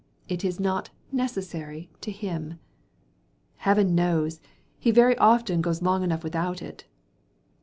It 0.27 0.43
is 0.43 0.59
not 0.59 0.89
'necessary' 1.11 1.91
to 2.01 2.09
him:—Heaven 2.09 3.93
knows, 3.93 4.41
he 4.79 4.89
very 4.89 5.15
often 5.19 5.61
goes 5.61 5.83
long 5.83 6.01
enough 6.03 6.23
without 6.23 6.59
it. 6.63 6.85